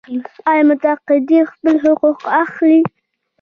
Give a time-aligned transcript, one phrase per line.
[0.49, 2.79] آیا متقاعدین خپل حقوق اخلي؟